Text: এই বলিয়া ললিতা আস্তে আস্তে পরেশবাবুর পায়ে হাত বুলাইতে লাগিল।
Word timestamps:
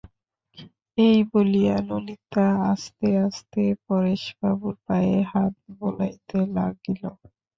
এই 0.97 1.17
বলিয়া 1.31 1.75
ললিতা 1.87 2.45
আস্তে 2.71 3.07
আস্তে 3.25 3.63
পরেশবাবুর 3.85 4.75
পায়ে 4.85 5.17
হাত 5.31 5.53
বুলাইতে 5.77 6.37
লাগিল। 6.55 7.01